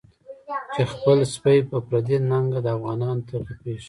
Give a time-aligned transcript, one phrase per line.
[0.73, 3.79] چی خپل سپی په پردی ننګه، افغانانو ته غپیږی